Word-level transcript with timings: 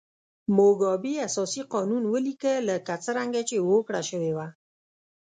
موګابي 0.55 1.13
اساسي 1.27 1.61
قانون 1.73 2.03
ولیکه 2.13 2.53
لکه 2.69 2.93
څنګه 3.05 3.39
چې 3.49 3.55
هوکړه 3.67 4.01
شوې 4.09 4.31
وه. 4.37 4.47